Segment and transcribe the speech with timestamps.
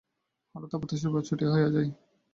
[0.55, 1.89] হঠাৎ অপ্রত্যাশিত ভাবে ছুটি হইয়া যায়।